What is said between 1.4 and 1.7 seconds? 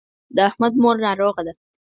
ده.